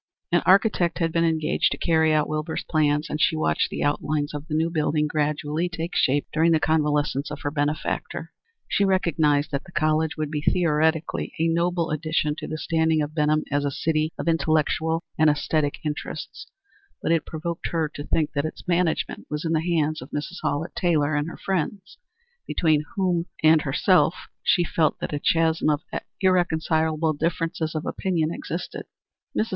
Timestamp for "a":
11.37-11.47, 13.63-13.69, 25.13-25.19